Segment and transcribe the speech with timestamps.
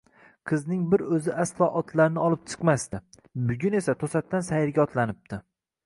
[0.51, 3.03] Qizning bir o`zi aslo otlarni olib chiqmasdi,
[3.53, 5.45] bugun esa to`satdan sayrga otlanibdi